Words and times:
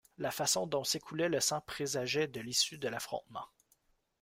La 0.17 0.31
façon 0.31 0.65
dont 0.65 0.83
s'écoulait 0.83 1.29
le 1.29 1.39
sang 1.39 1.61
présageait 1.61 2.27
de 2.27 2.39
l'issue 2.41 2.79
de 2.79 2.87
l’affrontement. 2.87 3.45